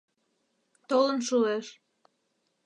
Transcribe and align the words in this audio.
Толын 0.89 1.19
шуэш. 1.27 1.65